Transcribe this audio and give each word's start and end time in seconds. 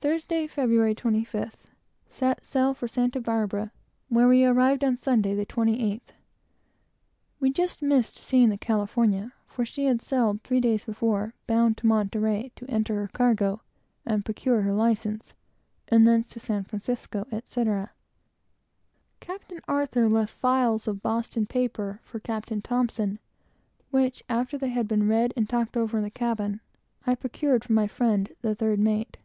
Thursday, 0.00 0.46
Feb. 0.46 0.94
25th. 0.94 1.64
Set 2.06 2.44
sail 2.44 2.72
for 2.72 2.86
Santa 2.86 3.20
Barbara, 3.20 3.72
where 4.08 4.28
we 4.28 4.44
arrived 4.44 4.84
on 4.84 4.96
Sunday, 4.96 5.34
the 5.34 5.44
28th. 5.44 6.12
We 7.40 7.50
just 7.50 7.82
missed 7.82 8.14
of 8.16 8.22
seeing 8.22 8.48
the 8.50 8.56
California, 8.56 9.32
for 9.48 9.64
she 9.64 9.86
had 9.86 10.00
sailed 10.00 10.44
three 10.44 10.60
days 10.60 10.84
before, 10.84 11.34
bound 11.48 11.76
to 11.78 11.88
Monterey, 11.88 12.52
to 12.54 12.70
enter 12.70 12.94
her 12.94 13.08
cargo 13.12 13.60
and 14.06 14.24
procure 14.24 14.62
her 14.62 14.72
license, 14.72 15.34
and 15.88 16.06
thence 16.06 16.28
to 16.28 16.38
San 16.38 16.62
Francisco, 16.62 17.26
etc. 17.32 17.90
Captain 19.18 19.58
Arthur 19.66 20.08
left 20.08 20.32
files 20.32 20.86
of 20.86 21.02
Boston 21.02 21.44
papers 21.44 21.98
for 22.04 22.20
Captain 22.20 22.62
T, 22.62 23.18
which, 23.90 24.22
after 24.28 24.56
they 24.56 24.68
had 24.68 24.86
been 24.86 25.08
read 25.08 25.32
and 25.36 25.48
talked 25.48 25.76
over 25.76 25.98
in 25.98 26.04
the 26.04 26.08
cabin, 26.08 26.60
I 27.04 27.16
procured 27.16 27.64
from 27.64 27.74
my 27.74 27.88
friend 27.88 28.32
the 28.42 28.54
third 28.54 28.78
mate. 28.78 29.16